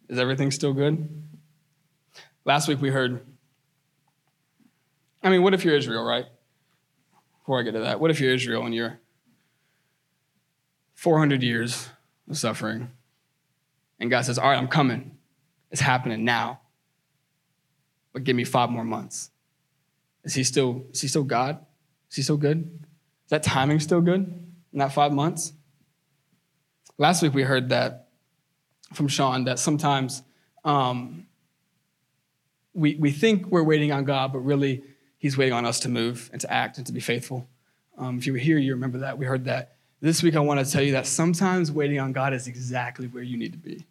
[0.09, 1.09] Is everything still good?
[2.45, 3.21] Last week we heard
[5.25, 6.27] I mean, what if you're Israel, right?
[7.41, 9.01] Before I get to that, what if you're Israel and you're
[10.95, 11.89] 400 years
[12.29, 12.93] of suffering,
[14.01, 15.19] and God says, All right, I'm coming.
[15.71, 16.61] It's happening now.
[18.13, 19.31] But give me five more months.
[20.25, 21.65] Is he still, is he still God?
[22.11, 22.59] Is he still good?
[22.59, 24.21] Is that timing still good
[24.73, 25.53] in that five months?
[26.99, 28.09] Last week we heard that
[28.93, 30.23] from Sean that sometimes
[30.65, 31.27] um,
[32.75, 34.83] we, we think we're waiting on God, but really
[35.19, 37.47] He's waiting on us to move and to act and to be faithful.
[37.99, 39.19] Um, if you were here, you remember that.
[39.19, 39.77] We heard that.
[40.01, 43.23] This week, I want to tell you that sometimes waiting on God is exactly where
[43.23, 43.85] you need to be.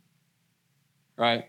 [1.19, 1.45] Right?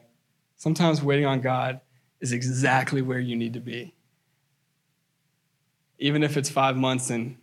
[0.57, 1.81] Sometimes waiting on God
[2.21, 3.95] is exactly where you need to be.
[5.99, 7.39] Even if it's five months in,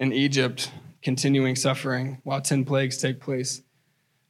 [0.00, 3.62] in Egypt, continuing suffering while 10 plagues take place,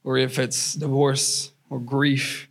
[0.03, 2.47] or if it's divorce or grief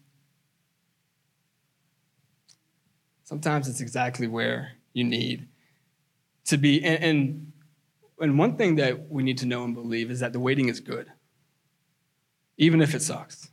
[3.31, 5.47] Sometimes it's exactly where you need
[6.47, 6.83] to be.
[6.83, 7.53] And, and,
[8.19, 10.81] and one thing that we need to know and believe is that the waiting is
[10.81, 11.07] good,
[12.59, 13.53] even if it sucks.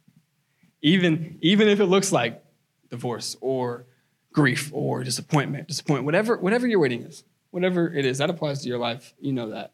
[0.82, 2.44] Even, even if it looks like
[2.90, 3.86] divorce or
[4.32, 8.70] grief or disappointment, disappointment, whatever, whatever your waiting is, whatever it is, that applies to
[8.70, 9.14] your life.
[9.20, 9.74] You know that.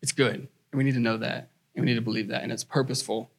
[0.00, 0.34] It's good.
[0.34, 1.50] And we need to know that.
[1.74, 2.42] And we need to believe that.
[2.42, 3.30] And it's purposeful.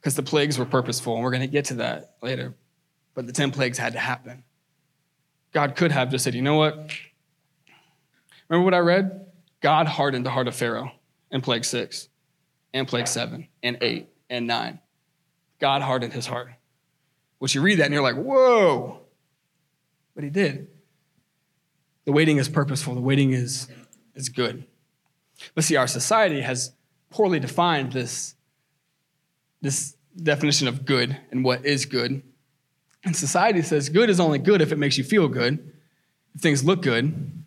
[0.00, 1.14] Because the plagues were purposeful.
[1.14, 2.54] And we're going to get to that later.
[3.14, 4.44] But the 10 plagues had to happen.
[5.52, 6.92] God could have just said, you know what?
[8.48, 9.26] Remember what I read?
[9.60, 10.92] God hardened the heart of Pharaoh
[11.30, 12.08] in plague six,
[12.72, 14.78] and plague seven, and eight, and nine.
[15.58, 16.50] God hardened his heart.
[17.38, 19.00] Which you read that and you're like, whoa.
[20.14, 20.68] But he did.
[22.04, 23.68] The waiting is purposeful, the waiting is,
[24.14, 24.64] is good.
[25.54, 26.72] But see, our society has
[27.10, 28.34] poorly defined this,
[29.60, 32.22] this definition of good and what is good.
[33.04, 35.72] And society says good is only good if it makes you feel good,
[36.34, 37.44] if things look good.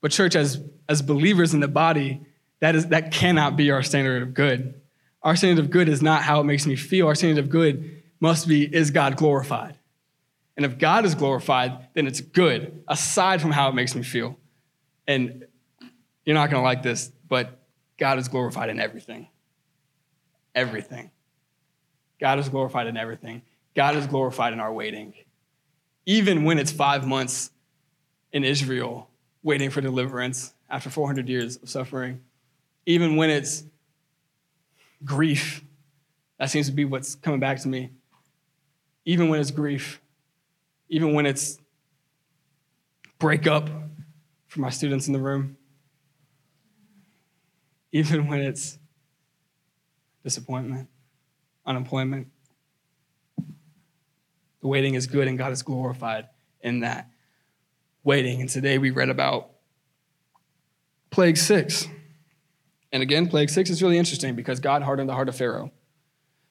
[0.00, 2.26] But church, as, as believers in the body,
[2.58, 4.80] that, is, that cannot be our standard of good.
[5.22, 7.06] Our standard of good is not how it makes me feel.
[7.06, 9.78] Our standard of good must be, is God glorified?
[10.56, 14.38] And if God is glorified, then it's good, aside from how it makes me feel.
[15.06, 15.46] And
[16.24, 17.62] you're not going to like this, but
[17.98, 19.28] God is glorified in everything.
[20.54, 21.10] Everything.
[22.20, 23.42] God is glorified in everything.
[23.74, 25.14] God is glorified in our waiting.
[26.04, 27.50] Even when it's five months
[28.32, 29.08] in Israel
[29.42, 32.20] waiting for deliverance after 400 years of suffering,
[32.86, 33.64] even when it's
[35.04, 35.64] grief,
[36.38, 37.90] that seems to be what's coming back to me.
[39.04, 40.00] Even when it's grief,
[40.88, 41.58] even when it's
[43.18, 43.68] breakup
[44.46, 45.56] for my students in the room,
[47.92, 48.78] even when it's
[50.22, 50.88] disappointment,
[51.66, 52.28] unemployment,
[54.60, 56.28] the waiting is good and God is glorified
[56.60, 57.10] in that
[58.04, 58.40] waiting.
[58.40, 59.50] And today we read about
[61.10, 61.88] plague six.
[62.92, 65.72] And again, plague six is really interesting because God hardened the heart of Pharaoh.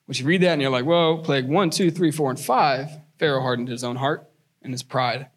[0.07, 2.89] Which you read that and you're like, whoa, plague one, two, three, four, and five,
[3.19, 4.29] Pharaoh hardened his own heart
[4.61, 5.27] and his pride.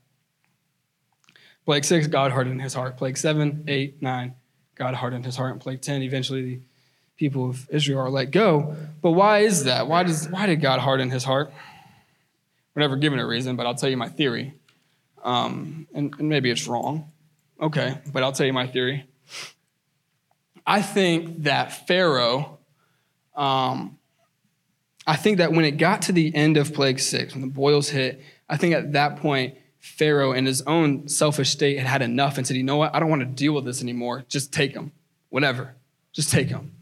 [1.66, 2.96] Plague six, God hardened his heart.
[2.96, 4.34] Plague seven, eight, nine,
[4.74, 5.52] God hardened his heart.
[5.52, 6.60] And plague 10, eventually the
[7.16, 8.74] people of Israel are let go.
[9.00, 9.86] But why is that?
[9.86, 11.52] Why, does, why did God harden his heart?
[12.74, 14.54] We're never given a reason, but I'll tell you my theory.
[15.22, 17.10] Um, and, and maybe it's wrong.
[17.60, 19.06] Okay, but I'll tell you my theory.
[20.66, 22.58] I think that Pharaoh,
[23.36, 23.98] um,
[25.06, 27.88] I think that when it got to the end of plague six, when the boils
[27.88, 32.38] hit, I think at that point, Pharaoh, in his own selfish state, had had enough
[32.38, 32.94] and said, You know what?
[32.94, 34.24] I don't want to deal with this anymore.
[34.28, 34.92] Just take him.
[35.28, 35.74] Whatever.
[36.12, 36.72] Just take him.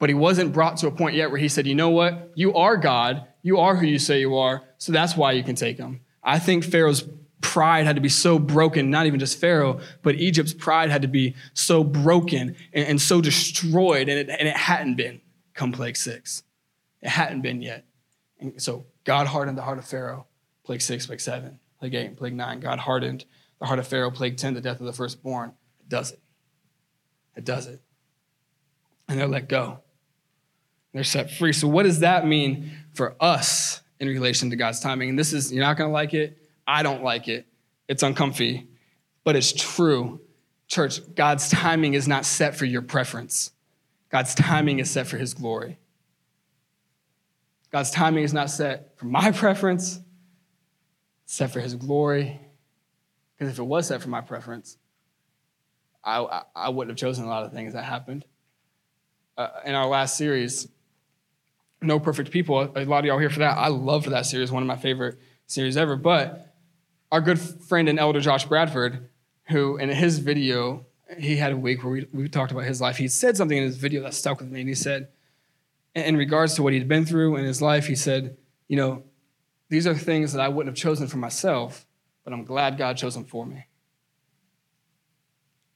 [0.00, 2.32] But he wasn't brought to a point yet where he said, You know what?
[2.34, 3.28] You are God.
[3.42, 4.62] You are who you say you are.
[4.78, 6.00] So that's why you can take him.
[6.22, 7.04] I think Pharaoh's
[7.40, 11.08] pride had to be so broken, not even just Pharaoh, but Egypt's pride had to
[11.08, 15.20] be so broken and, and so destroyed, and it, and it hadn't been
[15.54, 16.42] come plague six.
[17.02, 17.84] It hadn't been yet.
[18.38, 20.26] And so God hardened the heart of Pharaoh,
[20.64, 22.60] plague six, plague seven, plague eight, plague nine.
[22.60, 23.24] God hardened
[23.58, 25.52] the heart of Pharaoh, plague 10, the death of the firstborn.
[25.80, 26.20] It does it.
[27.36, 27.80] It does it.
[29.08, 29.80] And they're let go.
[30.92, 31.52] They're set free.
[31.52, 35.10] So, what does that mean for us in relation to God's timing?
[35.10, 36.39] And this is, you're not going to like it.
[36.70, 37.48] I don't like it.
[37.88, 38.68] It's uncomfy,
[39.24, 40.20] but it's true.
[40.68, 43.50] Church, God's timing is not set for your preference,
[44.08, 45.78] God's timing is set for His glory.
[47.72, 49.98] God's timing is not set for my preference,
[51.24, 52.40] it's set for His glory.
[53.36, 54.76] Because if it was set for my preference,
[56.04, 58.24] I, I, I, wouldn't have chosen a lot of things that happened.
[59.36, 60.68] Uh, in our last series,
[61.80, 63.56] No Perfect People, a lot of y'all here for that.
[63.56, 65.96] I love that series, one of my favorite series ever.
[65.96, 66.49] But
[67.12, 69.08] our good friend and elder Josh Bradford,
[69.48, 70.86] who in his video,
[71.18, 72.96] he had a week where we, we talked about his life.
[72.96, 74.60] He said something in his video that stuck with me.
[74.60, 75.08] And he said,
[75.94, 78.36] in regards to what he'd been through in his life, he said,
[78.68, 79.02] You know,
[79.68, 81.86] these are things that I wouldn't have chosen for myself,
[82.24, 83.66] but I'm glad God chose them for me.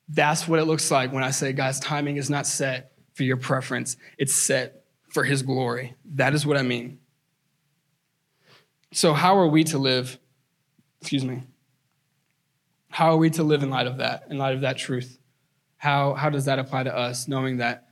[0.09, 3.37] That's what it looks like when I say God's timing is not set for your
[3.37, 5.95] preference, it's set for his glory.
[6.15, 6.99] That is what I mean.
[8.93, 10.19] So, how are we to live?
[11.05, 11.43] Excuse me.
[12.89, 15.19] How are we to live in light of that, in light of that truth?
[15.77, 17.89] How, how does that apply to us, knowing that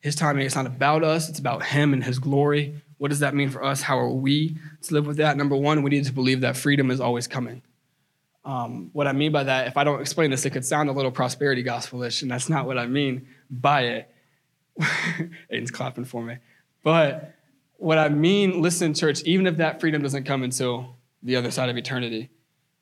[0.00, 2.82] his timing is not about us, it's about him and his glory?
[2.98, 3.80] What does that mean for us?
[3.80, 5.38] How are we to live with that?
[5.38, 7.62] Number one, we need to believe that freedom is always coming.
[8.44, 10.92] Um, what I mean by that, if I don't explain this, it could sound a
[10.92, 14.14] little prosperity gospelish, and that's not what I mean by it.
[15.50, 16.36] Aiden's clapping for me.
[16.84, 17.34] But
[17.78, 21.70] what I mean, listen, church, even if that freedom doesn't come until the other side
[21.70, 22.28] of eternity,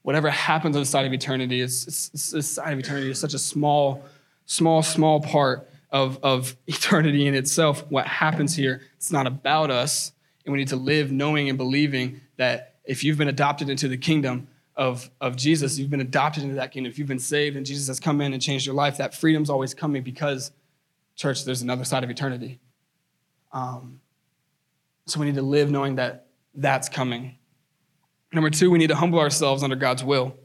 [0.03, 3.39] whatever happens on the side of eternity is, the side of eternity is such a
[3.39, 4.05] small,
[4.47, 7.85] small, small part of, of eternity in itself.
[7.91, 10.13] What happens here, it's not about us,
[10.45, 13.99] and we need to live knowing and believing that if you've been adopted into the
[13.99, 16.91] kingdom, of, of Jesus, you've been adopted into that kingdom.
[16.91, 19.51] If you've been saved and Jesus has come in and changed your life, that freedom's
[19.51, 20.53] always coming because,
[21.17, 22.61] church, there's another side of eternity.
[23.53, 24.01] Um,
[25.07, 27.38] so we need to live knowing that that's coming.
[28.33, 30.37] Number two, we need to humble ourselves under God's will.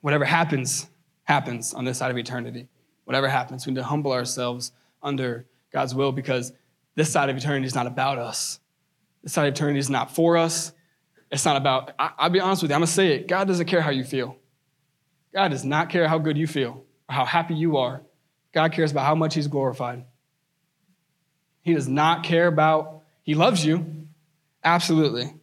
[0.00, 0.86] Whatever happens,
[1.24, 2.68] happens on this side of eternity.
[3.04, 6.52] Whatever happens, we need to humble ourselves under God's will because
[6.94, 8.60] this side of eternity is not about us.
[9.22, 10.72] This side of eternity is not for us.
[11.30, 13.28] It's not about, I, will be honest with you, I'm gonna say it.
[13.28, 14.36] God doesn't care how you feel.
[15.32, 18.02] God does not care how good you feel or how happy you are.
[18.52, 20.04] God cares about how much He's glorified.
[21.60, 24.06] He does not care about, He loves you,
[24.64, 25.34] absolutely.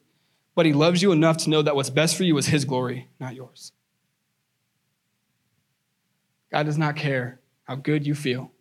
[0.56, 3.10] But He loves you enough to know that what's best for you is His glory,
[3.20, 3.72] not yours.
[6.52, 8.52] God does not care how good you feel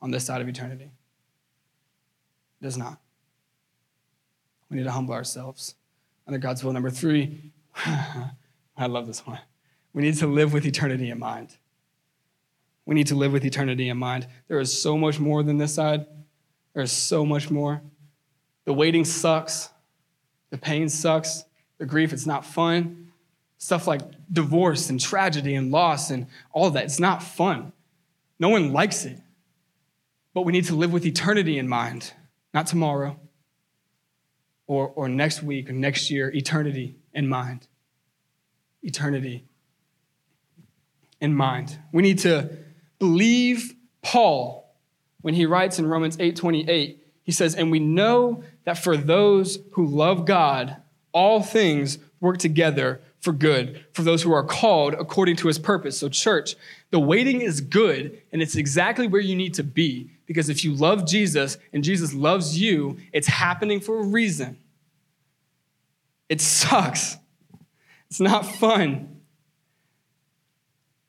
[0.00, 0.90] on this side of eternity.
[2.60, 3.00] He does not.
[4.70, 5.74] We need to humble ourselves
[6.26, 6.72] under God's will.
[6.72, 9.40] Number three, I love this one.
[9.92, 11.56] We need to live with eternity in mind.
[12.86, 14.28] We need to live with eternity in mind.
[14.46, 16.06] There is so much more than this side.
[16.74, 17.82] There's so much more.
[18.64, 19.69] The waiting sucks.
[20.50, 21.44] The pain sucks.
[21.78, 23.12] The grief, it's not fun.
[23.58, 27.72] Stuff like divorce and tragedy and loss and all that, it's not fun.
[28.38, 29.18] No one likes it.
[30.32, 32.12] But we need to live with eternity in mind,
[32.54, 33.18] not tomorrow,
[34.66, 37.66] or, or next week or next year, eternity in mind.
[38.82, 39.44] Eternity
[41.20, 41.78] in mind.
[41.92, 42.50] We need to
[42.98, 44.74] believe Paul
[45.20, 46.98] when he writes in Romans 8:28.
[47.22, 50.76] He says, "And we know that for those who love God,
[51.12, 55.98] all things work together for good, for those who are called according to his purpose."
[55.98, 56.54] So church,
[56.90, 60.74] the waiting is good and it's exactly where you need to be because if you
[60.74, 64.58] love Jesus and Jesus loves you, it's happening for a reason.
[66.28, 67.16] It sucks.
[68.08, 69.20] It's not fun.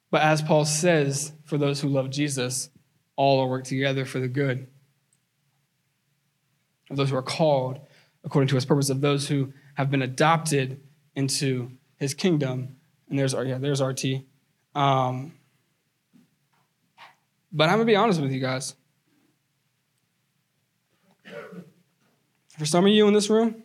[0.10, 2.70] But as Paul says, for those who love Jesus,
[3.16, 4.68] all are work together for the good
[6.92, 7.80] of those who are called
[8.24, 10.82] according to his purpose, of those who have been adopted
[11.16, 12.76] into his kingdom.
[13.10, 14.06] And there's our yeah, there's RT.
[14.76, 15.34] Um,
[17.52, 18.76] but I'm gonna be honest with you guys.
[22.58, 23.64] For some of you in this room,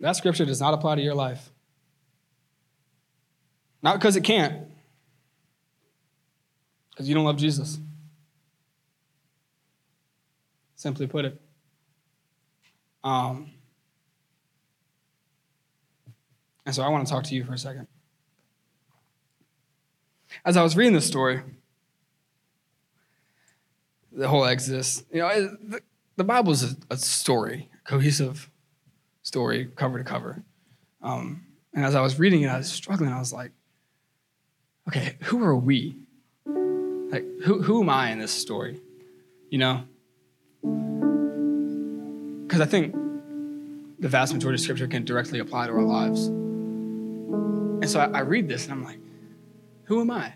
[0.00, 1.50] that scripture does not apply to your life.
[3.82, 4.68] Not because it can't,
[6.90, 7.78] because you don't love Jesus.
[10.84, 11.40] Simply put it.
[13.02, 13.52] Um,
[16.66, 17.86] and so I want to talk to you for a second.
[20.44, 21.40] As I was reading this story,
[24.12, 25.56] the whole Exodus, you know,
[26.18, 28.50] the, Bible is a, a story, cohesive
[29.22, 30.42] story cover to cover.
[31.00, 33.10] Um, and as I was reading it, I was struggling.
[33.10, 33.52] I was like,
[34.88, 35.96] okay, who are we?
[36.44, 38.82] Like, who, who am I in this story?
[39.48, 39.84] You know?
[42.54, 42.94] Because I think
[43.98, 46.28] the vast majority of scripture can directly apply to our lives.
[46.28, 49.00] And so I, I read this and I'm like,
[49.86, 50.34] who am I?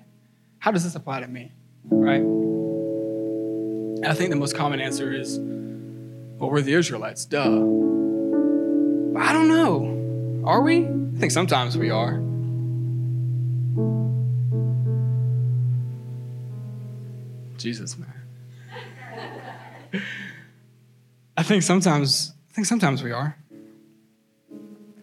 [0.58, 1.52] How does this apply to me?
[1.84, 2.20] Right?
[2.20, 7.44] And I think the most common answer is, well, we're the Israelites, duh.
[7.44, 10.42] But I don't know.
[10.44, 10.86] Are we?
[10.86, 12.20] I think sometimes we are.
[17.58, 18.12] Jesus, man.
[21.38, 23.38] I think sometimes, I think sometimes we are.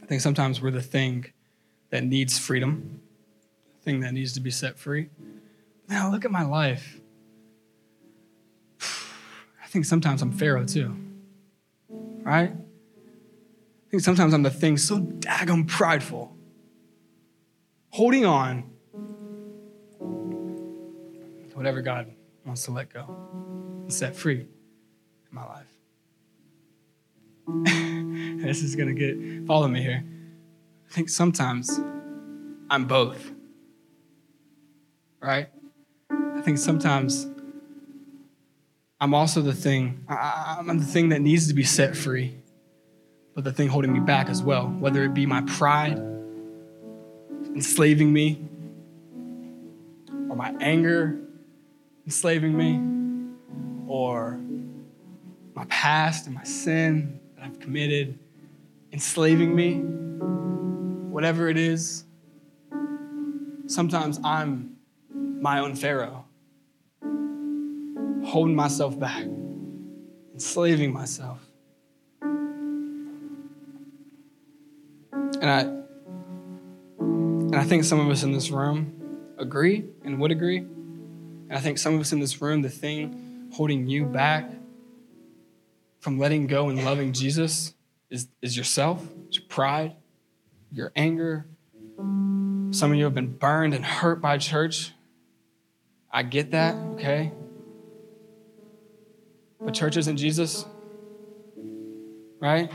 [0.03, 1.27] I think sometimes we're the thing
[1.91, 2.99] that needs freedom,
[3.77, 5.07] the thing that needs to be set free.
[5.87, 6.99] Now look at my life.
[8.81, 10.97] I think sometimes I'm Pharaoh too.
[11.89, 12.51] Right?
[12.51, 16.35] I think sometimes I'm the thing so daggum prideful,
[17.91, 18.69] holding on
[21.49, 22.11] to whatever God
[22.45, 23.05] wants to let go
[23.83, 24.49] and set free in
[25.31, 25.74] my life.
[28.45, 30.03] this is going to get, follow me here.
[30.89, 31.79] I think sometimes
[32.69, 33.31] I'm both.
[35.21, 35.49] Right?
[36.09, 37.27] I think sometimes
[38.99, 42.35] I'm also the thing, I, I'm the thing that needs to be set free,
[43.33, 45.97] but the thing holding me back as well, whether it be my pride
[47.53, 48.41] enslaving me,
[50.29, 51.19] or my anger
[52.05, 52.81] enslaving me,
[53.87, 54.39] or
[55.53, 58.17] my past and my sin I've committed
[58.91, 59.75] enslaving me,
[61.11, 62.03] whatever it is.
[63.67, 64.77] Sometimes I'm
[65.13, 66.25] my own Pharaoh,
[68.25, 69.27] holding myself back,
[70.33, 71.39] enslaving myself.
[75.39, 75.59] And I,
[76.97, 80.57] and I think some of us in this room agree and would agree.
[80.57, 84.49] And I think some of us in this room, the thing holding you back
[86.05, 87.73] from letting go and loving Jesus
[88.11, 89.95] is, is yourself, it's your pride,
[90.71, 91.47] your anger.
[91.97, 94.91] Some of you have been burned and hurt by church.
[96.11, 97.31] I get that, okay?
[99.59, 100.63] But church isn't Jesus,
[102.39, 102.71] right?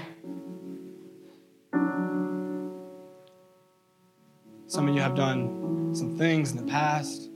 [4.66, 7.30] Some of you have done some things in the past.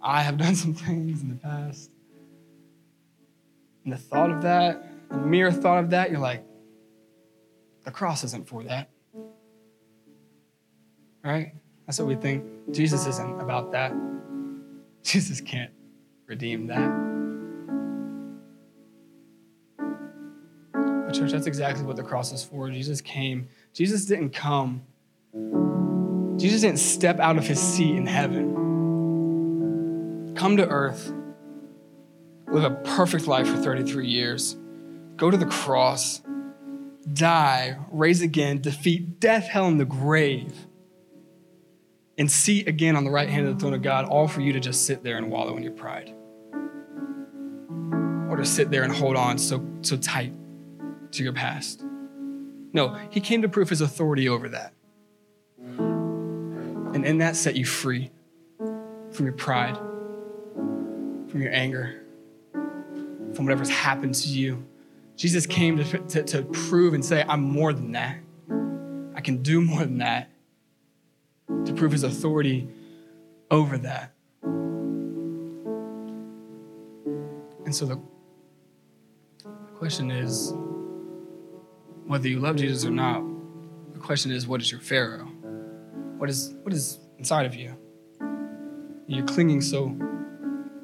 [0.00, 1.90] I have done some things in the past.
[3.86, 6.44] And the thought of that, the mere thought of that, you're like,
[7.84, 8.90] the cross isn't for that.
[11.22, 11.54] Right?
[11.86, 12.44] That's what we think.
[12.72, 13.94] Jesus isn't about that.
[15.04, 15.70] Jesus can't
[16.26, 16.90] redeem that.
[20.72, 22.68] But, church, that's exactly what the cross is for.
[22.70, 23.46] Jesus came.
[23.72, 24.82] Jesus didn't come.
[26.38, 28.52] Jesus didn't step out of his seat in heaven,
[30.34, 31.12] come to earth,
[32.48, 34.56] live a perfect life for 33 years,
[35.16, 36.22] go to the cross,
[37.12, 40.66] die, raise again, defeat death, hell, and the grave,
[42.18, 44.52] and seat again on the right hand of the throne of God, all for you
[44.52, 46.14] to just sit there and wallow in your pride.
[48.30, 50.32] Or to sit there and hold on so, so tight
[51.12, 51.84] to your past.
[52.72, 54.72] No, he came to prove his authority over that.
[55.78, 58.10] And in that, set you free
[58.58, 62.05] from your pride, from your anger,
[63.36, 64.64] from whatever's happened to you.
[65.14, 68.18] Jesus came to, to, to prove and say, I'm more than that.
[69.14, 70.30] I can do more than that.
[71.66, 72.68] To prove his authority
[73.50, 74.12] over that.
[77.64, 78.00] And so the
[79.74, 80.52] question is
[82.06, 83.22] whether you love Jesus or not,
[83.92, 85.26] the question is what is your Pharaoh?
[86.18, 87.76] What is, what is inside of you?
[89.06, 89.96] You're clinging so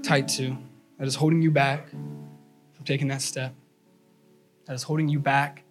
[0.02, 0.56] tight to,
[0.98, 1.88] that is holding you back
[2.82, 3.54] from taking that step,
[4.66, 5.62] that is holding you back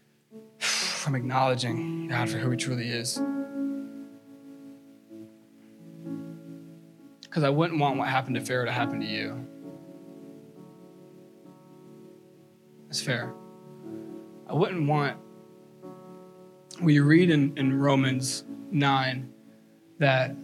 [0.58, 3.20] from acknowledging God for who He truly is.
[7.22, 9.44] Because I wouldn't want what happened to Pharaoh to happen to you.
[12.86, 13.34] That's fair.
[14.46, 15.16] I wouldn't want,
[16.80, 19.32] we read in, in Romans 9
[19.98, 20.36] that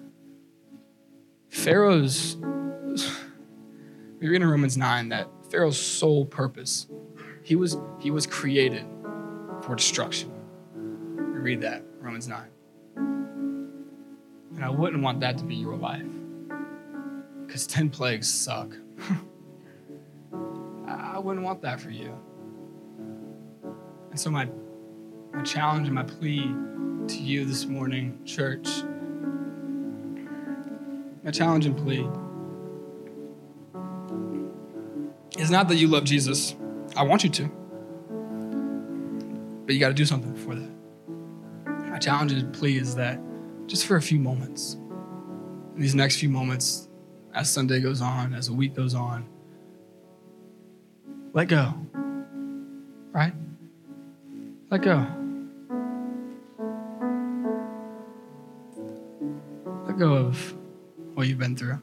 [1.49, 2.37] Pharaoh's,
[4.19, 6.87] we read in Romans 9 that Pharaoh's sole purpose,
[7.43, 8.87] he was, he was created
[9.63, 10.33] for destruction.
[10.75, 12.47] We read that, Romans 9.
[12.97, 16.07] And I wouldn't want that to be your life.
[17.45, 18.77] Because 10 plagues suck.
[20.87, 22.17] I wouldn't want that for you.
[24.11, 24.49] And so, my,
[25.33, 26.55] my challenge and my plea
[27.09, 28.69] to you this morning, church,
[31.25, 32.09] my challenge and plea
[35.51, 36.55] not that you love Jesus.
[36.97, 37.51] I want you to.
[39.65, 40.71] But you got to do something before that.
[41.91, 43.21] My challenge and plea is that
[43.67, 44.75] just for a few moments,
[45.75, 46.89] in these next few moments,
[47.35, 49.29] as Sunday goes on, as a week goes on,
[51.33, 51.75] let go.
[53.13, 53.33] Right?
[54.71, 55.07] Let go.
[59.87, 60.55] Let go of
[61.15, 61.75] what you've been through,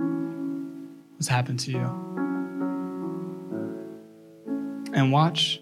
[1.16, 2.07] what's happened to you.
[4.98, 5.62] And watch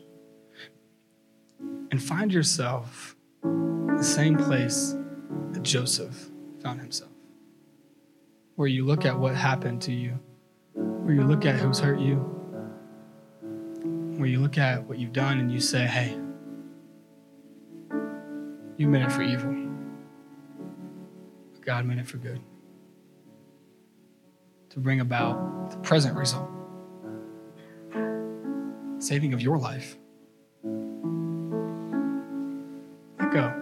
[1.59, 4.95] and find yourself in the same place
[5.51, 6.31] that Joseph
[6.63, 7.11] found himself.
[8.55, 10.17] Where you look at what happened to you,
[10.73, 12.15] where you look at who's hurt you,
[14.15, 16.17] where you look at what you've done and you say, hey,
[18.77, 19.53] you meant it for evil.
[21.51, 22.39] But God meant it for good.
[24.69, 26.49] To bring about the present result
[29.05, 29.97] saving of your life.
[33.19, 33.53] Let go.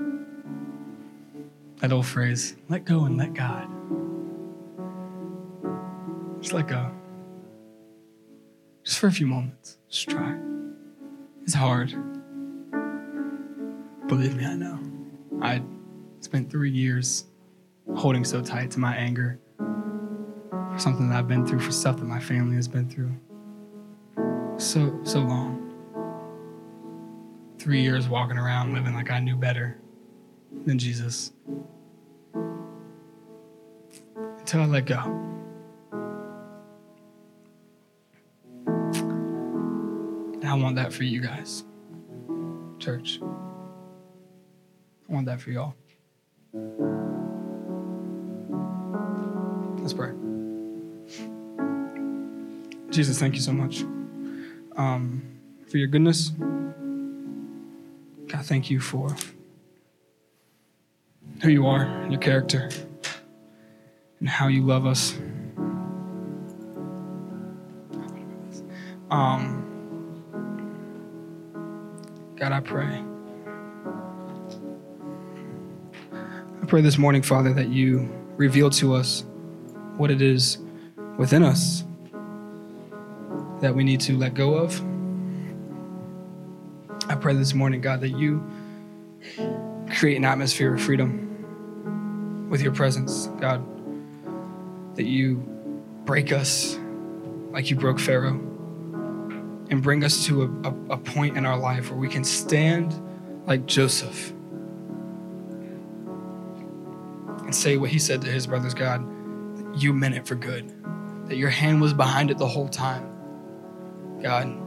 [1.80, 3.68] That old phrase, let go and let God.
[6.42, 6.92] Just let go.
[8.86, 9.78] Just for a few moments.
[9.90, 10.38] Just try.
[11.44, 11.94] It's hard.
[14.08, 14.80] Believe me, I know.
[15.42, 15.62] I
[16.22, 17.26] spent three years
[17.96, 22.06] holding so tight to my anger for something that I've been through, for stuff that
[22.06, 23.12] my family has been through.
[24.58, 25.60] So, so long.
[27.58, 29.78] Three years walking around living like I knew better
[30.66, 31.32] than Jesus.
[34.14, 35.00] Until I let go.
[40.34, 41.64] And I want that for you guys,
[42.80, 43.20] church.
[45.10, 45.74] I want that for y'all.
[49.80, 50.12] Let's pray.
[52.92, 53.84] Jesus, thank you so much
[54.76, 55.24] um,
[55.68, 56.30] for your goodness.
[58.28, 59.16] God, thank you for
[61.42, 62.70] who you are, your character,
[64.20, 65.14] and how you love us.
[69.12, 69.60] Um,
[72.36, 73.04] God, I pray.
[76.62, 79.26] I pray this morning, Father, that you reveal to us
[79.98, 80.58] what it is
[81.18, 81.84] within us
[83.64, 84.78] that we need to let go of.
[87.10, 88.46] I pray this morning, God, that you
[89.96, 93.66] create an atmosphere of freedom with your presence, God.
[94.98, 95.38] That you
[96.04, 96.78] break us
[97.52, 98.38] like you broke Pharaoh
[99.70, 102.94] and bring us to a, a, a point in our life where we can stand
[103.48, 104.32] like Joseph
[107.46, 109.08] and say what he said to his brothers God,
[109.82, 110.70] you meant it for good,
[111.30, 113.13] that your hand was behind it the whole time
[114.24, 114.58] God.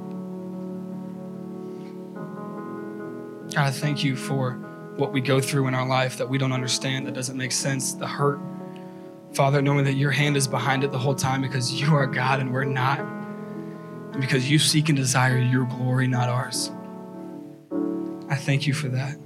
[3.55, 4.53] God, I thank you for
[4.97, 7.95] what we go through in our life that we don't understand, that doesn't make sense,
[7.95, 8.39] the hurt.
[9.33, 12.41] Father, knowing that your hand is behind it the whole time because you are God
[12.41, 16.71] and we're not, and because you seek and desire your glory, not ours.
[18.29, 19.17] I thank you for that.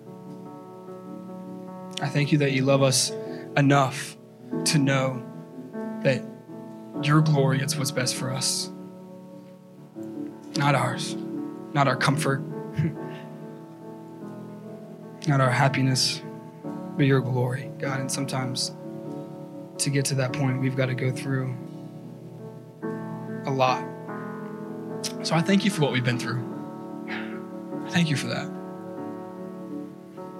[2.00, 3.10] I thank you that you love us
[3.56, 4.16] enough
[4.66, 5.26] to know
[6.04, 6.24] that
[7.02, 8.69] your glory is what's best for us
[10.56, 11.16] not ours,
[11.72, 12.40] not our comfort,
[15.26, 16.22] not our happiness,
[16.96, 18.00] but your glory, God.
[18.00, 18.72] And sometimes
[19.78, 21.54] to get to that point, we've got to go through
[23.46, 23.84] a lot.
[25.22, 26.46] So I thank you for what we've been through.
[27.88, 28.48] Thank you for that.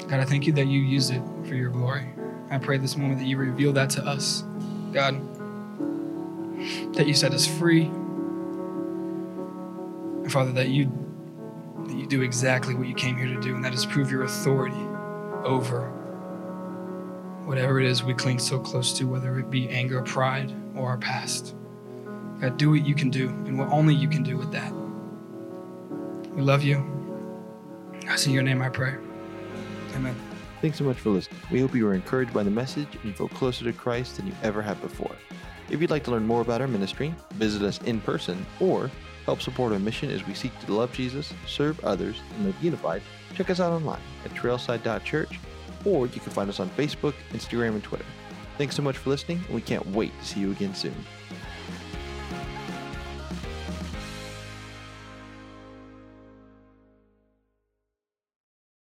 [0.09, 2.07] God, I thank you that you use it for your glory.
[2.51, 4.43] I pray this moment that you reveal that to us,
[4.93, 5.21] God,
[6.95, 7.91] that you set us free
[10.31, 10.91] Father, that you
[11.87, 14.23] that you do exactly what you came here to do, and that is prove your
[14.23, 14.87] authority
[15.45, 15.91] over
[17.45, 20.99] whatever it is we cling so close to, whether it be anger, pride, or our
[20.99, 21.57] past.
[22.41, 24.73] God, do what you can do and what only you can do with that.
[26.33, 26.79] We love you.
[28.09, 28.95] I in your name I pray.
[29.95, 30.15] Amen.
[30.61, 31.41] Thanks so much for listening.
[31.51, 34.27] We hope you were encouraged by the message and you feel closer to Christ than
[34.27, 35.15] you ever have before.
[35.71, 38.91] If you'd like to learn more about our ministry, visit us in person, or
[39.27, 43.03] Help support our mission as we seek to love Jesus, serve others, and live unified.
[43.35, 45.39] Check us out online at trailside.church,
[45.85, 48.05] or you can find us on Facebook, Instagram, and Twitter.
[48.59, 50.95] Thanks so much for listening, and we can't wait to see you again soon.